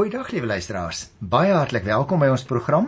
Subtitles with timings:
[0.00, 1.00] Goeiedag lieve luisteraars.
[1.18, 2.86] Baie hartlik welkom by ons program.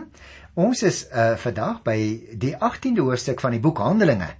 [0.57, 1.97] Ons is uh vandag by
[2.41, 4.31] die 18de hoofstuk van die boek Handelinge.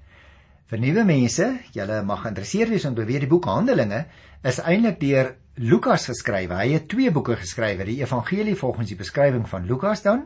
[0.72, 4.00] Vir nuwe mense, julle mag geïnteresseerd wees om te weet die boek Handelinge
[4.42, 5.30] is eintlik deur
[5.62, 6.50] Lukas geskryf.
[6.50, 10.26] Hy het twee boeke geskryf, die Evangelie volgens die beskrywing van Lukas dan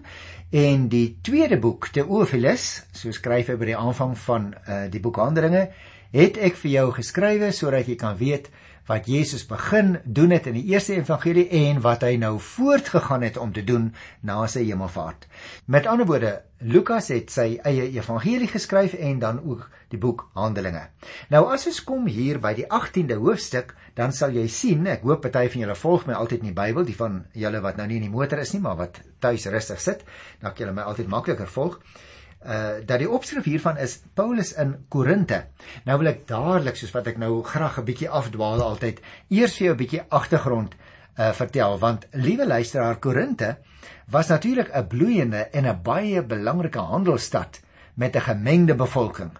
[0.55, 5.19] en die tweede boek, Theophilus, so skryf hy by die aanvang van uh die boek
[5.19, 5.67] Handelinge,
[6.13, 8.51] het ek vir jou geskrywe sodat jy kan weet
[8.87, 13.37] wat Jesus begin doen het in die eerste evangelie en wat hy nou voortgegaan het
[13.37, 13.89] om te doen
[14.23, 15.27] na sy hemelvaart.
[15.65, 16.31] Met ander woorde,
[16.63, 20.87] Lukas het sy eie evangelie geskryf en dan ook die boek Handelinge.
[21.29, 25.21] Nou as ons kom hier by die 18de hoofstuk, dan sal jy sien, ek hoop
[25.25, 27.99] party van julle volg my altyd in die Bybel, die van julle wat nou nie
[27.99, 30.07] in die motor is nie, maar wat tuis rustig sit,
[30.39, 31.81] dan kan julle my altyd makliker volg
[32.45, 35.47] uh dat die opskrif hiervan is Paulus in Korinte.
[35.85, 39.65] Nou wil ek dadelik soos wat ek nou graag 'n bietjie afdwaal altyd, eers vir
[39.65, 40.75] jou 'n bietjie agtergrond
[41.17, 43.57] uh vertel want liewe luisteraar Korinte
[44.09, 47.61] was natuurlik 'n bloeiende en 'n baie belangrike handelsstad
[47.95, 49.31] met 'n gemengde bevolking.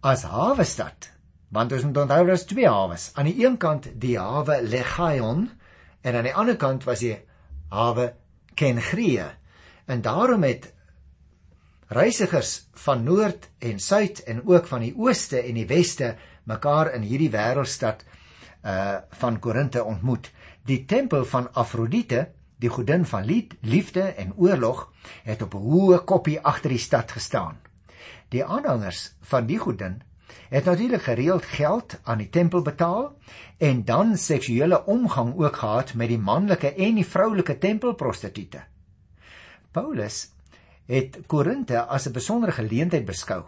[0.00, 1.10] As hawe stad,
[1.48, 3.10] want ons moet onthou daar's twee hawes.
[3.14, 5.50] Aan die een kant die hawe Legaion
[6.00, 7.18] en aan die ander kant was die
[7.68, 8.14] hawe
[8.54, 9.34] Kenchria.
[9.86, 10.72] En daarom het
[11.88, 17.02] reisigers van noord en suid en ook van die ooste en die weste mekaar in
[17.06, 18.04] hierdie wêreldstad
[18.66, 20.32] uh van Korinte ontmoet.
[20.66, 24.92] Die tempel van Afrodite, die godin van lied, liefde en oorlog,
[25.22, 27.58] het op 'n hoë koppie agter die stad gestaan.
[28.28, 30.02] Die aanhangers van die godin
[30.48, 33.16] het natuurlik gereeld geld aan die tempel betaal
[33.58, 38.62] en dan seksuele omgang ook gehad met die manlike en die vroulike tempelprostituie.
[39.70, 40.35] Paulus
[40.86, 43.44] het Korinte as 'n besondere geleentheid beskou,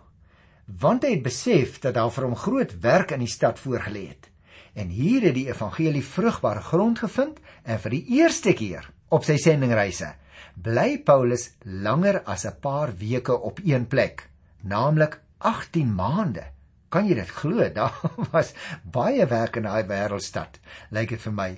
[0.66, 4.30] want hy het besef dat daar vir hom groot werk in die stad voorgelê het.
[4.74, 9.36] En hier het die evangelie vrugbare grond gevind en vir die eerste keer op sy
[9.36, 10.14] sendingreise
[10.62, 14.28] bly Paulus langer as 'n paar weke op een plek,
[14.62, 16.44] naamlik 18 maande.
[16.88, 17.68] Kan jy dit glo?
[17.78, 17.94] Daar
[18.32, 20.58] was baie werk in daai wêreldstad,
[20.90, 21.50] lyk dit vir my.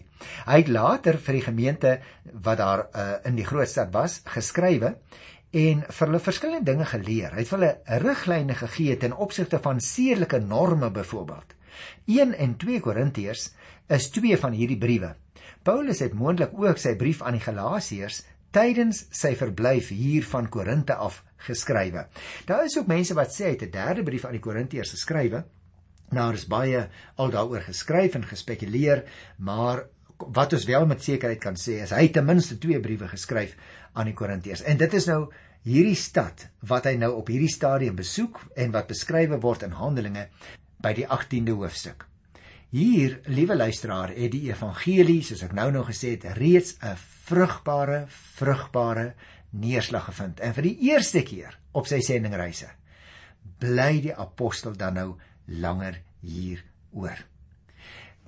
[0.46, 2.00] Hy het later vir die gemeente
[2.32, 4.96] wat daar uh, in die groot stad was, geskrywe
[5.50, 7.32] en vir hulle verskillende dinge geleer.
[7.34, 7.70] Hy het hulle
[8.04, 11.56] riglyne gegee ten opsigte van sedelike norme byvoorbeeld.
[12.06, 13.48] 1 en 2 Korintiërs
[13.90, 15.14] is twee van hierdie briewe.
[15.62, 18.22] Paulus het moontlik ook sy brief aan die Galasiërs
[18.54, 22.06] tydens sy verblyf hier van Korinte af geskrywe.
[22.46, 25.44] Daar is ook mense wat sê hy het 'n derde brief aan die Korintiërs geskrywe.
[26.10, 29.04] Nou daar is baie al daaroor geskryf en gespekuleer,
[29.38, 29.86] maar
[30.28, 33.56] wat ons wel met sekerheid kan sê is hy het ten minste twee briewe geskryf
[33.92, 34.62] aan die Korintiërs.
[34.62, 35.24] En dit is nou
[35.66, 40.28] hierdie stad wat hy nou op hierdie stadium besoek en wat beskrywe word in Handelinge
[40.80, 42.06] by die 18de hoofstuk.
[42.70, 46.94] Hier, liewe luisteraar, het die evangelie, soos ek nou nog gesê het, reeds 'n
[47.26, 48.04] vrugbare,
[48.38, 49.14] vrugbare
[49.50, 50.40] neerslag gevind.
[50.40, 52.70] En vir die eerste keer op sy sendingreise
[53.58, 55.08] bly die apostel dan nou
[55.46, 57.18] langer hier oor.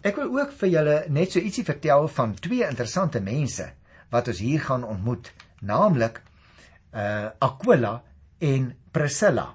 [0.02, 3.68] Ek wil ook vir julle net so ietsie vertel van twee interessante mense
[4.10, 5.30] wat ons hier gaan ontmoet
[5.62, 6.18] naamlik
[6.92, 7.92] uh Aquila
[8.42, 9.46] en Priscilla.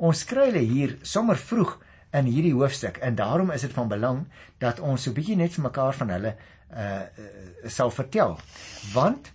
[0.00, 1.76] Ons kry hulle hier sommer vroeg
[2.16, 4.24] in hierdie hoofstuk en daarom is dit van belang
[4.58, 8.38] dat ons so bietjie net vir mekaar van hulle uh, uh sal vertel.
[8.96, 9.30] Want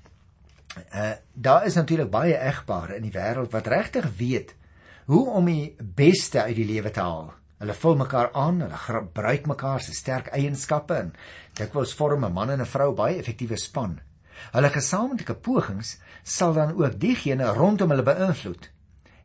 [0.89, 4.57] uh daar is natuurlik baie egpare in die wêreld wat regtig weet
[5.05, 7.35] hoe om die beste uit die lewe te haal.
[7.59, 11.13] Hulle vul mekaar aan, hulle gebruik mekaar se sterk eienskappe en
[11.55, 13.99] dikwels vorm 'n man en 'n vrou baie effektiewe span.
[14.51, 18.69] Hulle gesamentlike pogings sal dan ook diegene rondom hulle beïnvloed.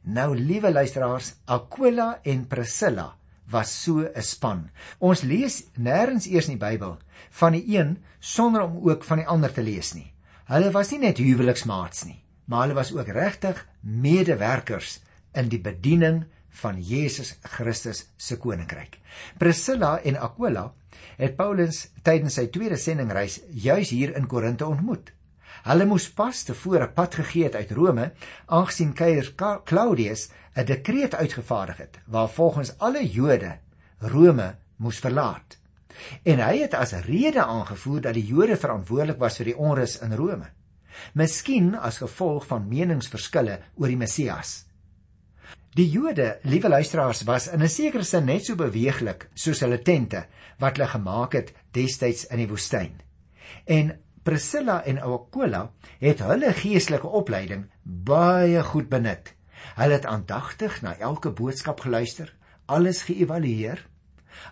[0.03, 3.15] Nou liewe luisteraars, Aquila en Priscilla
[3.51, 4.71] was so 'n span.
[4.99, 6.99] Ons lees nêrens eers in die Bybel
[7.31, 10.13] van die een sonder om ook van die ander te lees nie.
[10.45, 15.01] Hulle was nie net huweliksmaats nie, maar hulle was ook regtig medewerkers
[15.35, 16.25] in die bediening
[16.63, 18.99] van Jesus Christus se koninkryk.
[19.39, 20.73] Priscilla en Aquila
[21.17, 25.13] het Paulus tydens sy tweede sendingreis juis hier in Korinte ontmoet.
[25.65, 28.11] Hulle moes pas tevore pad gegee het uit Rome,
[28.47, 29.35] aangesien keiser
[29.65, 33.59] Claudius 'n dekreet uitgevaardig het waar volgens alle Jode
[33.99, 35.59] Rome moes verlaat.
[36.25, 40.15] En hy het as rede aangevoer dat die Jode verantwoordelik was vir die onrus in
[40.17, 40.49] Rome.
[41.15, 44.70] Miskien as gevolg van meningsverskille oor die Messias.
[45.79, 50.27] Die Jode, liewe luisteraars, was in 'n sekere sin net so beweeglik soos hulle tente
[50.59, 53.01] wat hulle gemaak het destyds in die woestyn.
[53.67, 55.71] En Priscilla en Aquila
[56.01, 59.35] het hulle geestelike opleiding baie goed benut.
[59.77, 62.35] Hulle het aandagtig na elke boodskap geluister,
[62.67, 63.87] alles geëvalueer.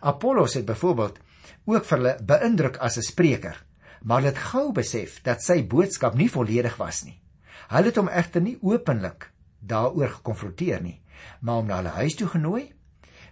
[0.00, 1.19] Apollos het byvoorbeeld
[1.64, 3.64] ook vir hulle beïndruk as 'n spreker.
[4.03, 7.21] maar het gou besef dat sy boodskap nie volledig was nie.
[7.69, 11.00] Hulle het hom egter nie openlik daaroor gekonfronteer nie,
[11.41, 12.65] maar hom na hulle huis toe genooi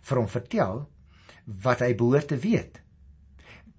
[0.06, 0.85] vir hom vertel
[1.62, 2.81] wat hy behoort te weet.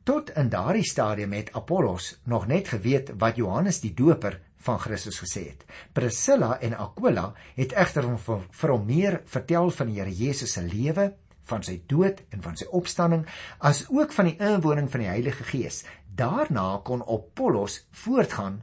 [0.07, 5.19] Tot in daardie stadium het Apollos nog net geweet wat Johannes die Doper van Christus
[5.19, 5.65] gesê het.
[5.93, 10.63] Priscilla en Aquila het egter hom vir hom meer vertel van die Here Jesus se
[10.63, 11.11] lewe,
[11.47, 13.23] van sy dood en van sy opstanding,
[13.59, 15.83] as ook van die inwoning van die Heilige Gees.
[16.07, 18.61] Daarna kon Apollos voortgaan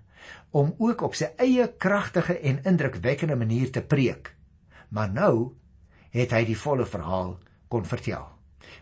[0.55, 4.35] om ook op sy eie kragtige en indrukwekkende manier te preek.
[4.95, 5.35] Maar nou
[6.15, 7.35] het hy die volle verhaal
[7.73, 8.29] kon vertel.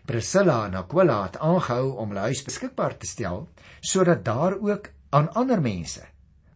[0.07, 3.47] Priscilla en Aquila het aangehou om hulle huis beskikbaar te stel
[3.81, 6.05] sodat daar ook aan ander mense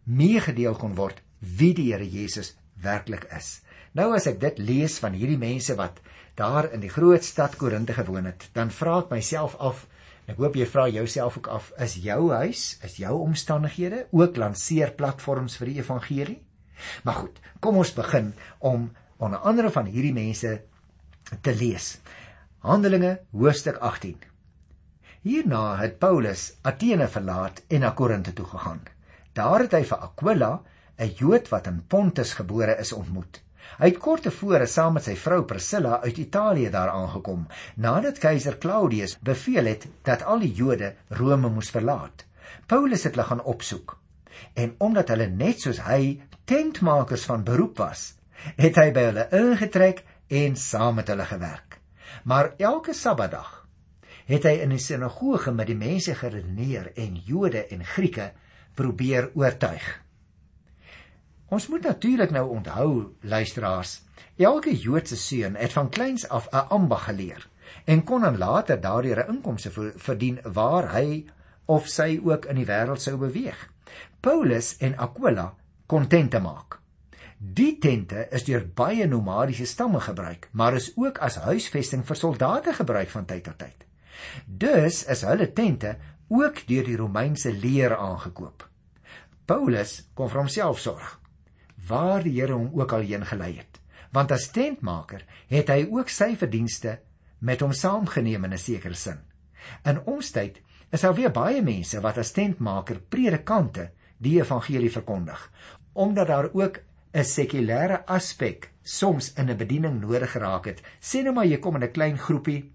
[0.04, 1.20] meegedeel kon word
[1.58, 3.60] wie die Here Jesus werklik is.
[3.92, 6.00] Nou as ek dit lees van hierdie mense wat
[6.38, 9.86] daar in die groot stad Korinthe gewoon het, dan vra ek myself af
[10.28, 14.90] Ek hoop jy vra jouself ook af, is jou huis, is jou omstandighede ook lanseer
[14.92, 16.36] platforms vir die evangelie?
[17.08, 20.62] Maar goed, kom ons begin om onder andere van hierdie mense
[21.40, 21.98] te lees.
[22.58, 24.16] Handelinge hoofstuk 18.
[25.22, 28.80] Hierna het Paulus Athene verlaat en na Korinthe toe gegaan.
[29.34, 30.62] Daar het hy vir Aquila,
[30.98, 33.42] 'n Jood wat in Pontus gebore is, ontmoet.
[33.78, 38.58] Hy het kort tevore saam met sy vrou Priscilla uit Italië daar aangekom nadat keiser
[38.58, 42.24] Claudius beveel het dat al die Jode Rome moes verlaat.
[42.66, 43.98] Paulus het hulle gaan opsoek.
[44.54, 48.17] En omdat hulle net soos hy tentmakers van beroep was,
[48.56, 51.80] het hy by hulle ingetrek en saam met hulle gewerk.
[52.24, 53.54] Maar elke Sabbatdag
[54.28, 58.32] het hy in die sinagoge met die mense geredeneer en Jode en Grieke
[58.76, 59.86] probeer oortuig.
[61.48, 62.90] Ons moet natuurlik nou onthou,
[63.24, 64.02] luisteraars,
[64.36, 67.48] elke Joodse seun het van kleins af 'n ambag geleer
[67.84, 71.24] en kon dan later daardeur 'n inkomste verdien waar hy
[71.66, 73.68] of sy ook in die wêreld sou beweeg.
[74.20, 75.54] Paulus en Aquila
[75.86, 76.80] kon tente maak.
[77.38, 82.72] Die tente is deur baie nomadiese stamme gebruik, maar is ook as huisvesting vir soldate
[82.74, 83.84] gebruik van tyd tot tyd.
[84.46, 85.94] Dus is hulle tente
[86.28, 88.66] ook deur die Romeinse leer aangekoop.
[89.46, 91.14] Paulus kon vir homself sorg
[91.88, 93.78] waar die Here hom ook al heen gelei het.
[94.12, 96.98] Want as tentmaker het hy ook sy verdienste
[97.38, 99.20] met hom saamgeneem in 'n sekere sin.
[99.84, 105.50] In ons tyd is daar weer baie mense wat as tentmaker predikante die evangelie verkondig,
[105.92, 106.80] omdat daar ook
[107.14, 110.82] 'n sekulêre aspek soms in 'n bediening nodig geraak het.
[111.00, 112.72] Sê nou maar jy kom in 'n klein groepie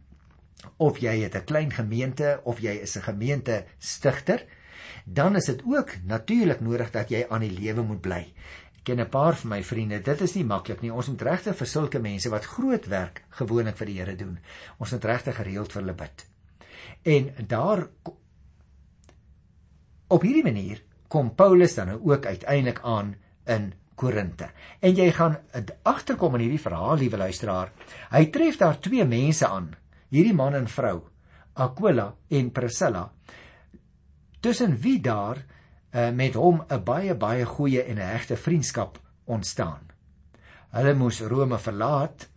[0.78, 4.46] of jy het 'n klein gemeente of jy is 'n gemeente stigter,
[5.06, 8.34] dan is dit ook natuurlik nodig dat jy aan die lewe moet bly
[8.84, 10.02] ken 'n paar van my vriende.
[10.02, 10.94] Dit is nie maklik nie.
[10.94, 14.40] Ons moet regtig vir sulke mense wat groot werk gewoonlik vir die Here doen.
[14.78, 16.26] Ons moet regtig gereeld vir hulle bid.
[17.02, 17.88] En daar
[20.08, 23.16] op hierdie manier kom Paulus dan ook uiteindelik aan
[23.46, 24.50] in Korinte.
[24.80, 25.38] En jy gaan
[25.84, 27.72] agterkom in hierdie verhaal, liewe luisteraar.
[28.12, 29.72] Hy tref daar twee mense aan,
[30.10, 31.02] hierdie man en vrou,
[31.54, 33.12] Aquila en Priscilla.
[34.42, 35.40] Tussen wie daar
[35.94, 39.90] uh, met hom 'n baie baie goeie en 'n hegte vriendskap ontstaan.
[40.72, 42.30] Hulle moes Rome verlaat.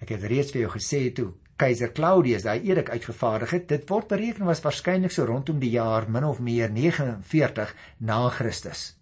[0.00, 4.08] Ek het reeds vir jou gesê toe keiser Claudius daai edik uitgevaardig het, dit word
[4.10, 8.96] bereken was waarskynlik so rondom die jaar min of meer 49 na Christus.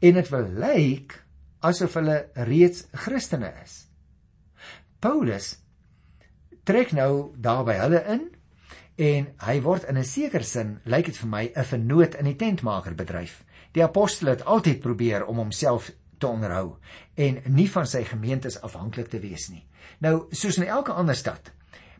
[0.00, 1.16] En dit lyk
[1.60, 3.86] asof hulle reeds Christene is.
[5.00, 5.54] Paulus
[6.64, 8.26] trek nou daar by hulle in
[9.00, 12.36] en hy word in 'n sekere sin lyk dit vir my 'n vernoot in die
[12.36, 13.44] tentmakerbedryf.
[13.72, 16.76] Die apostel het altyd probeer om homself te onderhou
[17.14, 19.66] en nie van sy gemeentes afhanklik te wees nie.
[19.98, 21.52] Nou, soos in elke ander stad,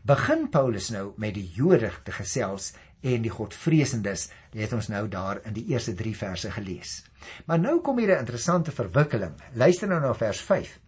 [0.03, 4.29] begin Paulus nou met die Jode te gesels en die Godvreesendes.
[4.53, 6.99] Het ons nou daar in die eerste 3 verse gelees.
[7.45, 9.33] Maar nou kom hier 'n interessante verwikkeling.
[9.53, 10.79] Luister nou na vers 5.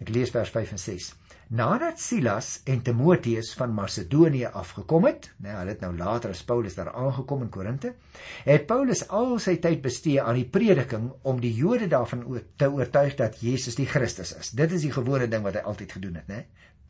[0.00, 1.14] Ek lees vers 5 en 6.
[1.54, 6.74] Nadat Silas en Timoteus van Macedonië afgekom het, nee, hulle het nou later as Paulus
[6.74, 7.92] daar aangekom in Korinte,
[8.44, 12.24] het Paulus al sy tyd bestee aan die prediking om die Jode daarvan
[12.56, 14.50] te oortuig dat Jesus die Christus is.
[14.56, 16.40] Dit is die gewone ding wat hy altyd gedoen het, né?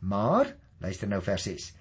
[0.00, 1.72] Maar, luister nou vers 6.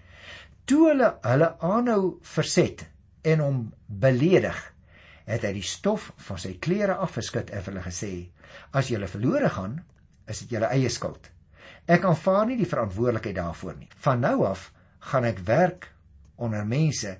[0.65, 2.86] Toe hulle hulle aanhou verset
[3.27, 4.60] en hom beledig,
[5.27, 8.12] het hy die stof van sy klere afgeskit en vir hulle gesê:
[8.72, 9.82] "As julle verlore gaan,
[10.27, 11.29] is dit julle eie skuld."
[11.88, 13.89] Ek aanvaar nie die verantwoordelikheid daarvoor nie.
[14.05, 14.72] Van nou af
[15.12, 15.89] gaan ek werk
[16.36, 17.17] onder mense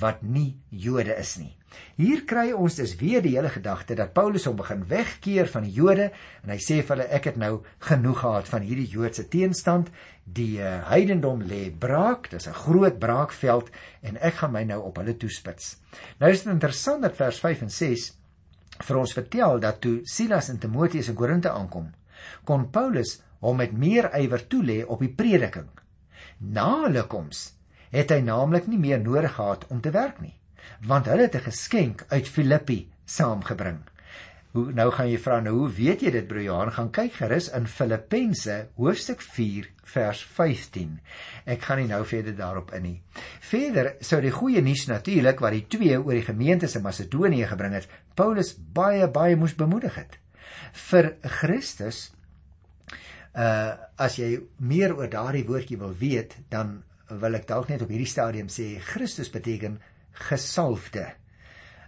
[0.00, 1.52] wat nie Jode is nie.
[1.98, 5.74] Hier kry ons dus weer die hele gedagte dat Paulus hom begin wegkeer van die
[5.74, 6.10] Jode
[6.42, 7.52] en hy sê vir hulle ek het nou
[7.88, 9.90] genoeg gehad van hierdie Joodse teenstand.
[10.24, 13.70] Die uh, heidendom lê braak, dis 'n groot braakveld
[14.02, 15.76] en ek gaan my nou op hulle toespits.
[16.20, 18.12] Nou is dit interessant dat vers 5 en 6
[18.84, 21.92] vir ons vertel dat toe Silas en Timoteus in Korinte aankom,
[22.44, 25.68] kon Paulus hom met meer ywer toelê op die prediking.
[26.40, 27.52] Na hulle koms
[27.94, 30.34] het hy naamlik nie meer nodig gehad om te werk nie,
[30.82, 33.82] want hulle het 'n geskenk uit Filippi saamgebring.
[34.54, 37.48] Hoe nou gaan jy vra nou hoe weet jy dit broer Johan gaan kyk gerus
[37.48, 41.00] in Filippense hoofstuk 4 vers 15.
[41.44, 43.02] Ek gaan nie nou verder daarop in nie.
[43.40, 47.74] Verder sou die goeie nuus natuurlik wat die twee oor die gemeentes in Macedonië gebring
[47.74, 50.18] het, Paulus baie baie moes bemoedig het.
[50.72, 52.12] Vir Christus
[53.34, 57.92] uh as jy meer oor daardie woordjie wil weet, dan wil ek dalk net op
[57.92, 59.78] hierdie stadium sê Christus beteken
[60.28, 61.06] gesalfde.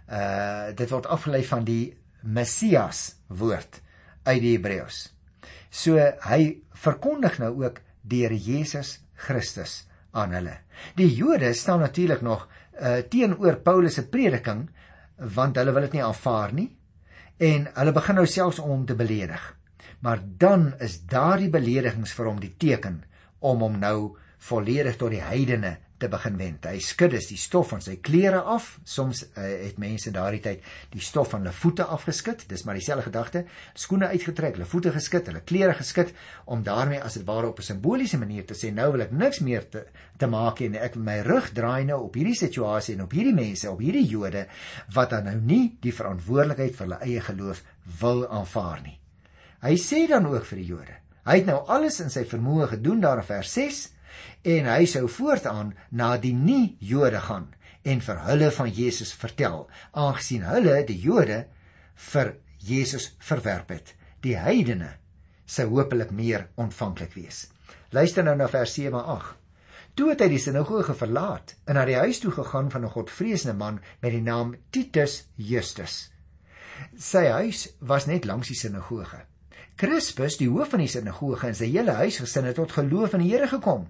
[0.07, 3.81] Uh dit word afgelei van die Messias woord
[4.27, 5.07] uit die Hebreëus.
[5.69, 9.83] So hy verkondig nou ook Here Jesus Christus
[10.15, 10.53] aan hulle.
[10.95, 12.47] Die Jode staan natuurlik nog
[12.79, 14.67] uh teenoor Paulus se prediking
[15.17, 16.69] want hulle wil dit nie aanvaar nie
[17.37, 19.57] en hulle begin nou selfs om te beledig
[19.99, 23.01] maar dan is daardie beledigings vir hom die teken
[23.39, 23.97] om hom nou
[24.37, 26.65] volledig tot die heidene te begin wend.
[26.69, 28.69] Hy skud dus die stof van sy klere af.
[28.85, 32.45] Soms uh, het mense daardie tyd die stof van hulle voete afgeskit.
[32.49, 33.43] Dis maar dieselfde gedagte.
[33.77, 36.13] Skoene uitgetrek, hulle voete geskit, hulle klere geskit
[36.45, 39.39] om daarmee as dit ware op 'n simboliese manier te sê nou wil ek niks
[39.39, 39.85] meer te,
[40.17, 43.71] te maak en ek my rug draai nou op hierdie situasie en op hierdie mense,
[43.71, 44.47] op hierdie Jode
[44.93, 47.63] wat dan nou nie die verantwoordelikheid vir hulle eie geloof
[47.99, 48.99] wil aanvaar nie.
[49.61, 50.95] Hy sê dan ook vir die Jode.
[51.25, 53.96] Hy het nou alles in sy vermoë gedoen daar in vers 6
[54.41, 57.53] en hy sou voortaan na die nie Jode gaan
[57.87, 61.45] en vir hulle van Jesus vertel, aangesien hulle die Jode
[62.11, 63.93] vir Jesus verwerp het.
[64.23, 64.97] Die heidene
[65.47, 67.45] sou hopelik meer ontvanklik wees.
[67.95, 69.35] Luister nou na vers 7 en 8.
[69.97, 73.55] Toe het hy die sinagoge verlaat en na die huis toe gegaan van 'n godvreesende
[73.57, 76.11] man met die naam Titus Justus.
[76.97, 79.23] Sy huis was net langs die sinagoge.
[79.75, 83.31] Crispus, die hoof van die sinagoge en sy hele huisgesin het tot geloof in die
[83.31, 83.87] Here gekom.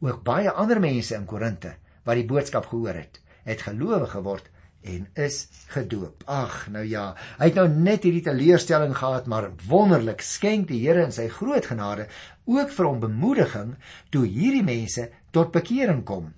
[0.00, 4.48] Ook baie ander mense in Korinte wat die boodskap gehoor het, het gelowig geword
[4.82, 6.22] en is gedoop.
[6.26, 11.04] Ag, nou ja, hy het nou net hierdie teleurstelling gehad, maar wonderlik skenk die Here
[11.04, 12.08] in sy groot genade
[12.48, 13.74] ook vir hom bemoediging
[14.14, 16.32] toe hierdie mense tot bekering kom.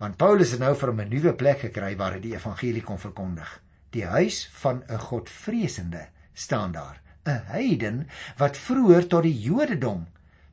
[0.00, 2.98] Want Paulus het nou vir hom 'n nuwe plek gekry waar hy die evangelie kon
[2.98, 3.60] verkondig.
[3.90, 7.00] Die huis van 'n Godvreesende staan daar.
[7.24, 10.06] 'n heiden wat vroeër tot die Jodendom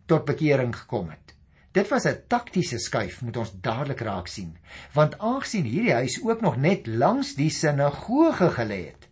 [0.05, 1.36] tot bekering gekom het.
[1.77, 4.57] Dit was 'n taktiese skuif, moet ons dadelik raak sien,
[4.93, 9.07] want aangesien hierdie huis ook nog net langs die sinagoge gelê het,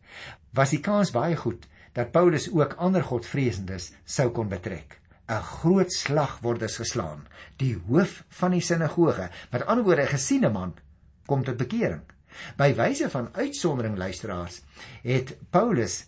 [0.50, 5.00] was die kans baie goed dat Paulus ook ander godvreesendes sou kon betrek.
[5.30, 7.28] 'n Groot slag word dus geslaan.
[7.58, 10.74] Die hoof van die sinagoge, met ander woorde 'n gesiene man,
[11.26, 12.02] kom tot bekering.
[12.58, 14.62] By wyse van uitsondering luisteraars,
[15.04, 16.08] het Paulus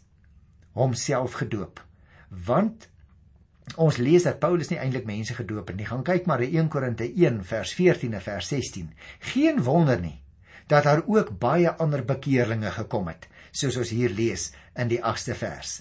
[0.72, 1.86] homself gedoop.
[2.30, 2.90] Want
[3.76, 5.88] ons lees dat Paulus nie eintlik mense gedoop het nie.
[5.88, 8.94] Gaan kyk maar in 1 Korinte 1 vers 14 en vers 16.
[9.34, 10.22] Geen wonder nie
[10.68, 15.36] dat daar ook baie ander bekeerlinge gekom het, soos ons hier lees in die 8ste
[15.40, 15.78] vers.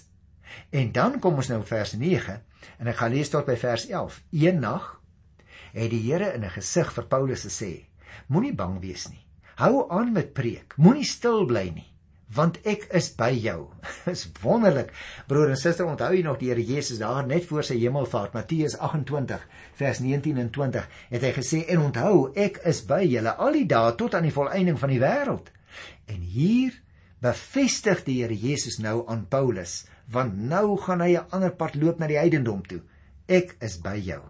[0.71, 2.37] En dan kom ons nou vers 9
[2.79, 4.21] en ek gaan lees tot by vers 11.
[4.31, 4.93] Een nag
[5.73, 7.85] het die Here in 'n gesig vir Paulus gesê:
[8.27, 9.25] Moenie bang wees nie.
[9.55, 10.73] Hou aan met preek.
[10.77, 11.96] Moenie stil bly nie
[12.35, 13.69] want ek is by jou.
[14.07, 14.91] Dis wonderlik.
[15.29, 18.77] Broer en suster, onthou jy nog die Here Jesus daar net voor sy hemelvaart, Matteus
[18.79, 19.45] 28
[19.79, 23.67] vers 19 en 20, het hy gesê en onthou, ek is by julle al die
[23.69, 25.51] dae tot aan die volëinding van die wêreld.
[26.11, 26.75] En hier
[27.23, 31.99] bevestig die Here Jesus nou aan Paulus, want nou gaan hy 'n ander pad loop
[31.99, 32.81] na die heidendom toe.
[33.27, 34.21] Ek is by jou.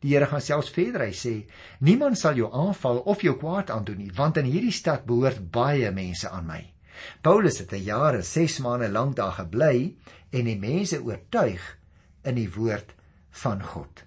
[0.00, 1.46] Die Here gaan selfs verder hy sê,
[1.80, 5.90] niemand sal jou aanval of jou kwaad aandoen nie, want in hierdie stad behoort baie
[5.90, 6.75] mense aan my.
[7.22, 9.96] Paulus het 'n jaar en 6 maande lank daar gebly
[10.30, 11.78] en die mense oortuig
[12.24, 12.94] in die woord
[13.30, 14.04] van God.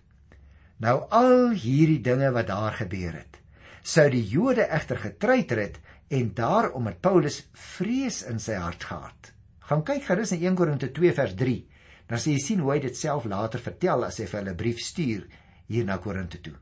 [0.77, 3.39] Nou al hierdie dinge wat daar gebeur het,
[3.83, 5.79] sou die Jode egter getreiter het
[6.09, 9.33] en daarom het Paulus vrees in sy hart gehad.
[9.59, 11.67] Gaan kyk gerus in 1 Korinte 2 vers 3.
[12.09, 14.79] Dan sê jy sien hoe hy dit self later vertel as hy vir hulle brief
[14.81, 15.27] stuur
[15.67, 16.55] hier na Korinte toe.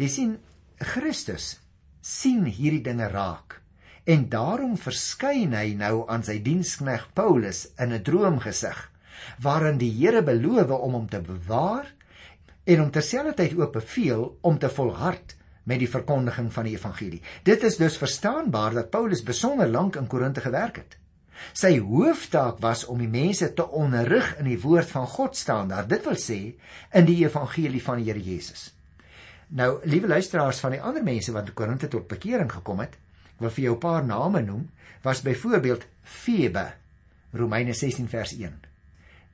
[0.00, 0.38] Jy sien
[0.80, 1.58] Christus
[2.00, 3.61] sien hierdie dinge raak
[4.04, 8.90] en daarom verskyn hy nou aan sy dienskneg Paulus in 'n droomgesig
[9.38, 11.86] waarin die Here beloof om hom te bewaar
[12.64, 17.22] en om terselfdertyd ook beveel om te volhard met die verkondiging van die evangelie.
[17.42, 20.98] Dit is dus verstaanbaar dat Paulus besonder lank in Korinthe gewerk het.
[21.52, 26.04] Sy hooftaak was om die mense te onderrig in die woord van God standaard, dit
[26.04, 26.54] wil sê
[26.92, 28.72] in die evangelie van die Here Jesus.
[29.48, 32.94] Nou, liewe luisteraars van die ander mense wat in Korinthe tot bekering gekom het,
[33.42, 34.68] wil vir jou 'n paar name noem,
[35.02, 36.72] was byvoorbeeld Febe,
[37.32, 38.60] Romeine 16 vers 1.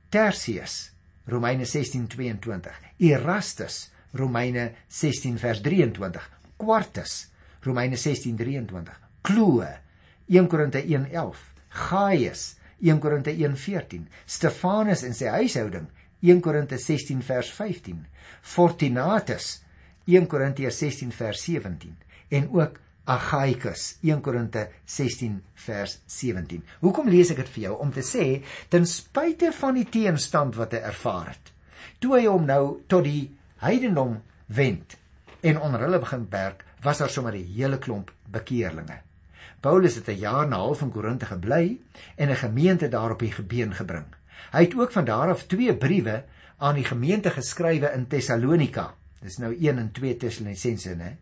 [0.09, 0.91] Tertius,
[1.27, 2.73] Romeine 16:22.
[2.97, 6.29] Erastus, Romeine 16 vers 23.
[6.57, 7.29] Quartus,
[7.61, 8.97] Romeine 16:23.
[9.21, 9.79] Chloe,
[10.27, 11.53] 1 Korinte 1:11.
[11.69, 14.07] Gaius, 1 Korinte 1:14.
[14.25, 15.87] Stefanus en sy huishouding,
[16.21, 18.07] 1 Korinte 16 vers 15.
[18.41, 19.61] Fortunatus,
[20.09, 21.97] 1 Korintiërs 16 vers 17
[22.29, 26.61] en ook Agaikus 1 Korinte 16 vers 17.
[26.83, 28.25] Hoekom lees ek dit vir jou om te sê
[28.69, 31.49] ten spyte van die teenstand wat hy ervaar het,
[31.97, 33.31] toe hy hom nou tot die
[33.63, 34.19] heidendom
[34.53, 34.93] wend
[35.41, 39.01] en onder hulle begin werk, was daar sommer 'n hele klomp bekeerlinge.
[39.61, 41.79] Paulus het 'n jaar en 'n half in Korinte gebly
[42.15, 44.05] en 'n gemeente daar op die gebeen gebring.
[44.51, 46.23] Hy het ook van daar af twee briewe
[46.57, 51.17] aan die gemeente geskrywe in Tessalonika Dis nou 1 en 2 Tessalonisense, né?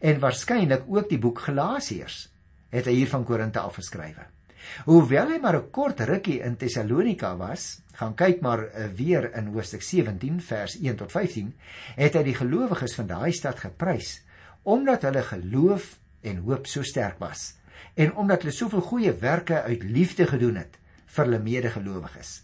[0.00, 2.28] En waarskynlik ook die boek Galasiërs
[2.72, 4.24] het hy hier van Korinte afgeskrywe.
[4.86, 9.46] Hoewel hy maar 'n kort rukkie in Tessalonika was, gaan kyk maar eh, weer in
[9.46, 11.54] Hoofstuk 17 vers 1 tot 15,
[11.96, 14.22] het hy die gelowiges van daai stad geprys
[14.62, 17.56] omdat hulle geloof en hoop so sterk was
[17.94, 22.42] en omdat hulle soveel goeie werke uit liefde gedoen het vir hulle medegelowiges.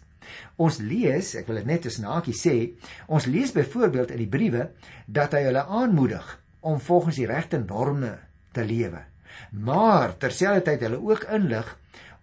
[0.57, 2.55] Ons lees, ek wil dit net as naakie sê,
[3.07, 4.69] ons lees byvoorbeeld in die briewe
[5.07, 8.17] dat hy hulle aanmoedig om volgens die regte norme
[8.51, 9.03] te lewe.
[9.51, 11.77] Maar terselfdertyd hulle ook inlig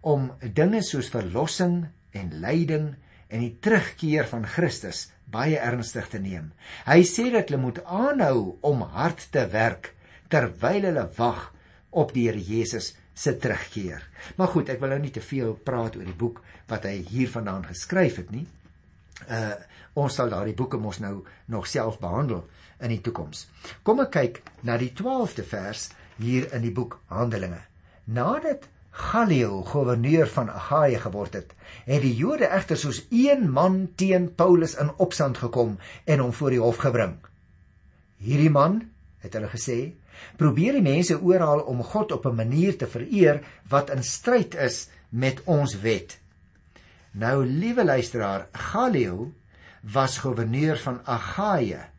[0.06, 2.94] om dinge soos verlossing en lyding
[3.28, 6.52] en die terugkeer van Christus baie ernstig te neem.
[6.86, 9.92] Hy sê dat hulle moet aanhou om hard te werk
[10.30, 11.48] terwyl hulle wag
[11.96, 14.02] op die Here Jesus se terugkeer.
[14.36, 17.64] Maar goed, ek wil nou nie te veel praat oor die boek wat hy hiervandaan
[17.70, 18.46] geskryf het nie.
[19.26, 19.56] Uh
[19.96, 22.42] ons sal daardie boeke mos nou nog self behandel
[22.80, 23.46] in die toekoms.
[23.82, 27.62] Kom ek kyk na die 12de vers hier in die boek Handelinge.
[28.06, 31.52] Nadat Gallio gouverneur van Agaia geword het,
[31.84, 36.54] het die Jode egter soos een man teen Paulus in opstand gekom en hom voor
[36.54, 37.18] die hof gebring.
[38.16, 38.80] Hierdie man,
[39.20, 39.92] het hulle gesê,
[40.40, 44.88] probeer die mense oorhaal om God op 'n manier te vereer wat in stryd is
[45.10, 46.18] met ons wet.
[47.12, 49.32] Nou liewe luisteraar, Gallio
[49.82, 51.90] was gouverneur van Agaia.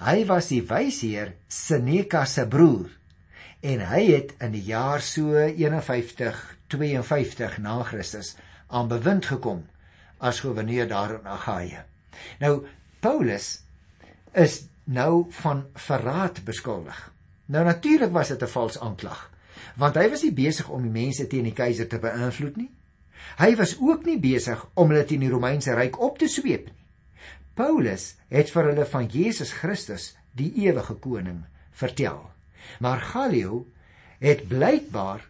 [0.00, 2.90] Hy was die wysheer Seneca se broer
[3.64, 8.34] en hy het in die jaar so 51 52 na Christus
[8.68, 9.64] aan bewind gekom
[10.18, 11.84] as gouverneur daar in Agaia.
[12.40, 12.66] Nou
[13.00, 13.64] Paulus
[14.32, 16.96] is nou van verraad beskuldig.
[17.46, 19.30] Nou natuurlik was dit 'n vals aanklag,
[19.76, 22.70] want hy was nie besig om die mense teen die keiser te beïnvloed nie.
[23.38, 26.83] Hy was ook nie besig om hulle teen die Romeinse ryk op te sweep nie.
[27.54, 32.18] Paulus het vir hulle van Jesus Christus, die ewige koning, vertel.
[32.82, 33.64] Maar Gallio
[34.22, 35.22] het blykbaar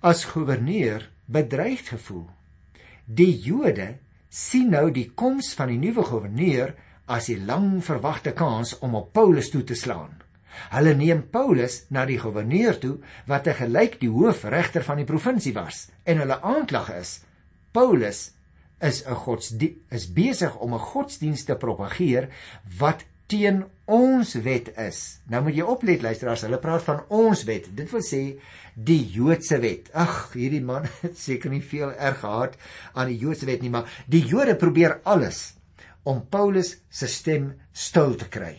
[0.00, 2.26] as goewerneur bedreig gevoel.
[3.06, 3.96] Die Jode
[4.28, 6.74] sien nou die koms van die nuwe goewerneur
[7.06, 10.14] as die lang verwagte kans om op Paulus toe te slaan.
[10.72, 12.96] Hulle neem Paulus na die goewerneur toe
[13.28, 17.18] wat te gelyk die hoofregter van die provinsie was en hulle aanklag is
[17.76, 18.30] Paulus
[18.80, 22.28] is 'n godsdienst is besig om 'n godsdienst te propageer
[22.78, 25.20] wat teen ons wet is.
[25.30, 27.68] Nou moet jy oplet luisteraars, hulle praat van ons wet.
[27.76, 28.40] Dit wil sê
[28.74, 29.90] die Joodse wet.
[29.94, 32.56] Ag, hierdie man het seker nie veel erg gehad
[32.94, 35.54] aan die Joodse wet nie, maar die Jode probeer alles
[36.06, 38.54] om Paulus se stem stil te kry.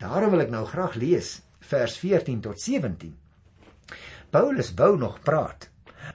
[0.00, 3.12] Daarom wil ek nou graag lees vers 14 tot 17.
[4.32, 5.68] Paulus wou nog praat,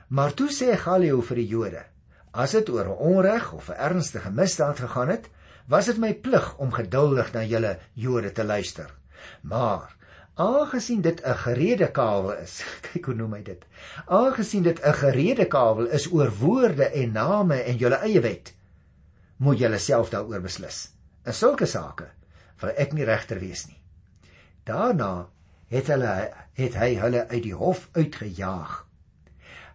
[0.10, 1.84] maar toe sê Gallio vir die Jode:
[2.32, 5.30] As dit oor 'n onreg of 'n ernstige misdaad gegaan het,
[5.68, 8.94] was dit my plig om geduldig na julle Jode te luister.
[9.42, 9.96] Maar
[10.34, 13.66] aangesien dit 'n gerede kawel is, kyk hoe noem hy dit.
[14.06, 18.54] Aangesien dit 'n gerede kawel is oor woorde en name en julle eie wet,
[19.38, 20.94] moet julle self daaroor beslis.
[21.26, 22.08] In sulke sake
[22.60, 23.82] wil ek nie regter wees nie.
[24.64, 25.30] Daarna
[25.68, 28.86] het hulle het hy hulle uit die hof uitgejaag.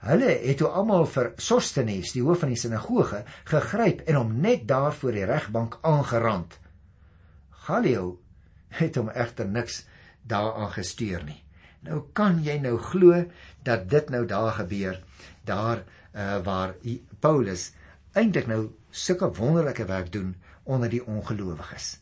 [0.04, 4.66] Hulle het toe almal vir Sostenes, die hoof van die sinagoge, gegryp en hom net
[4.68, 6.58] daar voor die regbank aangerand.
[7.64, 8.18] Gallio
[8.76, 9.84] het hom egter niks
[10.28, 11.40] daaraan gestuur nie.
[11.84, 13.24] Nou kan jy nou glo
[13.64, 15.00] dat dit nou daar gebeur,
[15.48, 16.74] daar uh, waar
[17.20, 17.70] Paulus
[18.12, 21.98] eintlik nou sulke wonderlike werk doen onder die ongelowiges.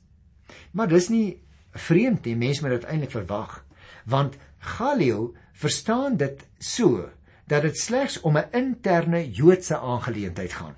[0.73, 1.41] Maar dis nie
[1.73, 3.62] vreemd nie, mense moet dit eintlik verwag,
[4.05, 7.09] want Galio verstaan dit so
[7.53, 10.77] dat dit slegs om 'n interne Joodse aangeleentheid gaan.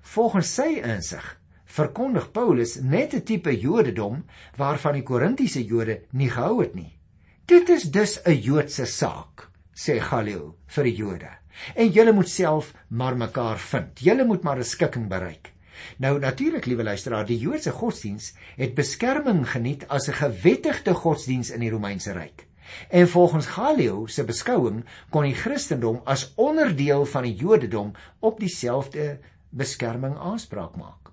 [0.00, 4.24] Volgens sy insig verkondig Paulus net 'n tipe Jodendom
[4.56, 6.98] waarvan die Korintiese Jode nie gehou het nie.
[7.44, 11.30] Dit is dus 'n Joodse saak, sê Galio vir die Jode.
[11.74, 14.00] En julle moet self maar mekaar vind.
[14.00, 15.52] Julle moet maar 'n skikking bereik.
[15.96, 21.60] Nou natuurlik, liewe luisteraar, die Joodse godsdiens het beskerming geniet as 'n gewettigde godsdiens in
[21.60, 22.46] die Romeinse ryk.
[22.88, 29.18] En volgens Galio se beskouing kon die Christendom as onderdeel van die Jodendom op dieselfde
[29.50, 31.12] beskerming aanspraak maak.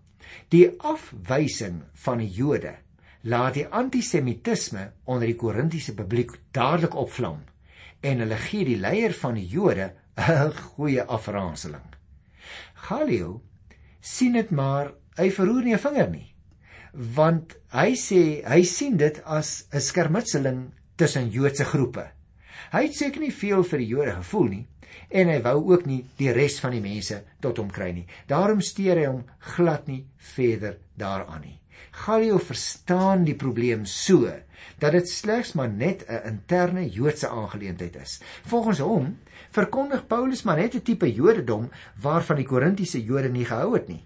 [0.49, 2.75] Die afwysing van die Jode
[3.21, 7.43] laat die antisemitisme onder die Korintiese publiek dadelik opvlam
[8.01, 11.85] en hulle gee die leier van die Jode 'n goeie afranseling.
[12.87, 13.41] Galio
[14.01, 16.27] sien dit maar hy verroer nie 'n vinger nie.
[16.93, 20.71] Want hy sê hy sien dit as 'n skermutseling
[21.01, 22.03] tussen Joodse groepe.
[22.71, 24.65] Hy het seker nie veel vir die Jode gevoel nie
[25.09, 28.05] en hy wou ook nie die res van die mense tot hom kry nie.
[28.29, 29.23] Daarom steur hy hom
[29.55, 30.03] glad nie
[30.35, 31.57] verder daaraan nie.
[32.05, 34.29] Galio verstaan die probleem so
[34.79, 38.21] dat dit slegs maar net 'n interne Joodse aangeleentheid is.
[38.45, 39.17] Volgens hom
[39.51, 41.69] verkondig Paulus maar net 'n tipe Jodendom
[42.01, 44.05] waarvan die Korintiese Jode nie gehou het nie.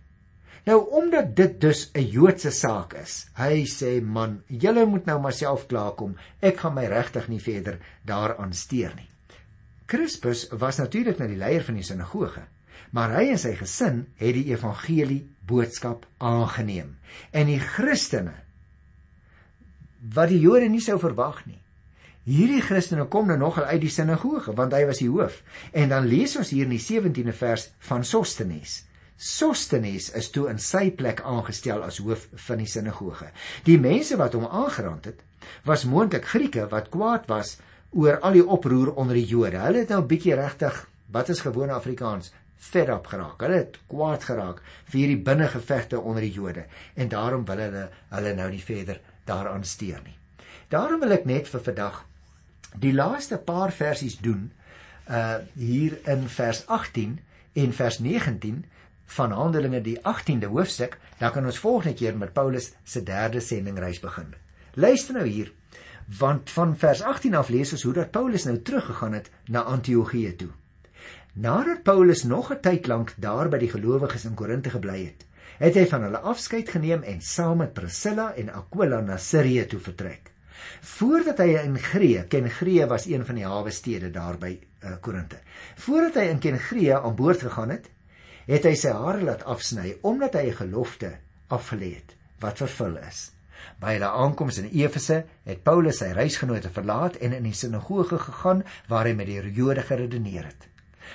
[0.66, 5.34] Nou omdat dit dus 'n Joodse saak is, hy sê man, julle moet nou maar
[5.34, 6.16] self klaarkom.
[6.40, 9.10] Ek gaan my regtig nie verder daaraan steur nie.
[9.86, 12.42] Crispus was natuurlik nou die leier van die sinagoge,
[12.92, 16.98] maar hy en sy gesin het die evangelie boodskap aangeneem.
[17.32, 18.34] En die Christene
[20.14, 21.62] wat die Jode nie sou verwag nie.
[22.26, 25.44] Hierdie Christene kom nou nogal uit die sinagoge want hy was die hoof.
[25.74, 28.84] En dan lees ons hier in die 17de vers van Sostenes.
[29.16, 33.30] Sostenes is toe in sy plek aangestel as hoof van die sinagoge.
[33.64, 35.22] Die mense wat hom aangerand het,
[35.64, 37.56] was moontlik Grieke wat kwaad was
[37.96, 39.62] oor al die oproer onder die Jode.
[39.64, 43.42] Hulle het nou 'n bietjie regtig, wat is gewone Afrikaans, fed up geraak.
[43.42, 48.34] Hulle het kwaad geraak vir hierdie binnengevegte onder die Jode en daarom wil hulle hulle
[48.36, 50.18] nou nie verder daaraan steur nie.
[50.70, 52.06] Daarom wil ek net vir vandag
[52.76, 54.52] die laaste paar versies doen
[55.10, 57.20] uh hier in vers 18
[57.54, 58.66] en vers 19
[59.06, 64.00] van Handelinge die 18de hoofstuk, dan kan ons volgende keer met Paulus se derde sendingreis
[64.00, 64.34] begin.
[64.74, 65.52] Luister nou hier,
[66.20, 70.36] want van vers 18 af lees ons hoe dat Paulus nou teruggegaan het na Antiochië
[70.36, 70.52] toe.
[71.34, 75.26] Nadat Paulus nog 'n tyd lank daar by die gelowiges in Korinte gebly het,
[75.58, 79.80] het hy van hulle afskeid geneem en saam met Priscilla en Aquila na Sirië toe
[79.80, 80.32] vertrek.
[80.82, 85.40] Voordat hy in Greë, Kengreë was een van die hawe stede daar by uh, Korinte.
[85.76, 87.90] Voordat hy in Kengreë aan boord gegaan het,
[88.46, 91.18] het hy sy hare laat afsny omdat hy 'n gelofte
[91.50, 93.32] afgelê het wat vervul is.
[93.80, 98.64] By hulle aankoms in Efese het Paulus sy reisgenote verlaat en in die sinagoge gegaan
[98.88, 100.68] waar hy met die Jode geredeneer het.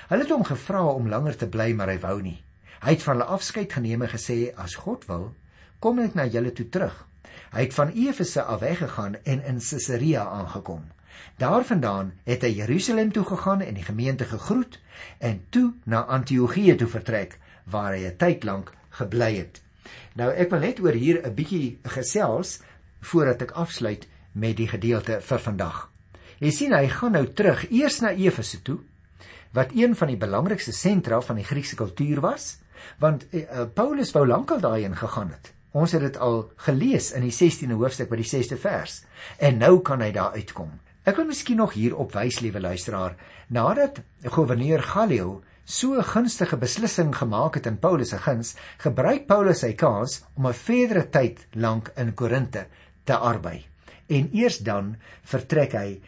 [0.08, 2.42] Hulle het hom gevra om langer te bly, maar hy wou nie.
[2.80, 5.34] Hy het van hulle afskeid geneem en gesê as God wil,
[5.80, 7.06] kom ek na julle toe terug.
[7.52, 10.84] Hy het van Efese af weggegaan en in Caesarea aangekom.
[11.40, 14.80] Daarvandaan het hy Jerusalem toe gegaan en die gemeente gegroet
[15.18, 19.62] en toe na Antiochië toe vertrek waar hy 'n tyd lank gebly het.
[20.14, 22.60] Nou ek wil net oor hier 'n bietjie gesels
[23.00, 25.90] voordat ek afsluit met die gedeelte vir vandag.
[26.38, 28.78] Jy sien hy gaan nou terug eers na Efese toe
[29.52, 32.58] wat een van die belangrikste sentra van die Griekse kultuur was
[32.98, 35.52] want uh, Paulus wou lankal daarheen gegaan het.
[35.70, 39.02] Ons het dit al gelees in die 16de hoofstuk by die 6ste vers
[39.38, 40.70] en nou kan hy daar uitkom.
[41.08, 43.14] Ek wil miskien nog hier opwys, liewe luisteraar,
[43.48, 49.60] nadat gouverneur Gallio so 'n gunstige beslissing gemaak het in Paulus se guns, gebruik Paulus
[49.60, 52.66] sy kans om 'n verdere tyd lank in Korinte
[53.04, 53.64] te arbei.
[54.08, 56.00] En eers dan vertrek hy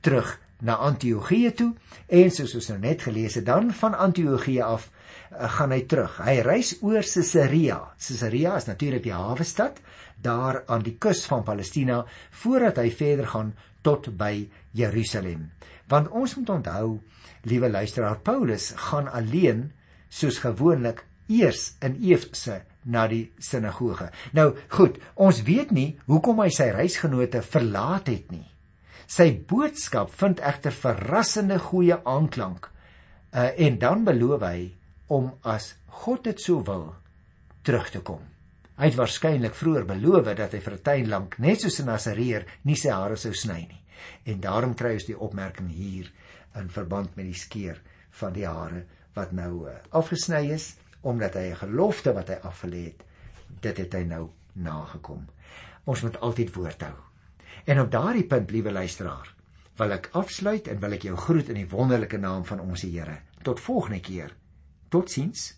[0.00, 1.74] terug na Antiochië toe
[2.06, 4.90] en soos ons nou net gelees het, dan van Antiochië af
[5.32, 6.18] uh, gaan hy terug.
[6.18, 7.80] Hy reis oor Caesarea.
[7.98, 9.80] Caesarea is natuurlik die hawe stad
[10.22, 13.54] daar aan die kus van Palestina voordat hy verder gaan
[13.86, 15.50] tot by Jerusalem.
[15.90, 16.98] Want ons moet onthou,
[17.46, 19.68] liewe luisteraar, Paulus gaan alleen
[20.10, 24.10] soos gewoonlik eers in Efese na die sinagoge.
[24.34, 28.46] Nou goed, ons weet nie hoekom hy sy reisgenote verlaat het nie.
[29.06, 32.70] Sy boodskap vind egter verrassende goeie aanklank.
[33.30, 34.60] Uh, en dan beloof hy
[35.12, 36.88] om as God dit sou wil
[37.66, 38.22] terug te kom.
[38.76, 42.44] Hy het waarskynlik vroeër beloof dat hy vir 'n tyd lank net soos 'n Nasareer
[42.64, 43.82] nie sy hare sou sny nie.
[44.24, 46.12] En daarom kry ons die opmerking hier
[46.54, 48.84] in verband met die skeer van die hare
[49.14, 53.02] wat nou uh, afgesny is omdat hy 'n gelofte wat hy afgelê het,
[53.60, 55.26] dit het hy nou nagekom.
[55.84, 56.96] Ons moet altyd woord hou.
[57.64, 59.34] En op daardie punt, liewe luisteraar,
[59.76, 63.20] wil ek afsluit en wil ek jou groet in die wonderlike naam van ons Here.
[63.42, 64.34] Tot volgende keer.
[64.88, 65.54] Totsiens.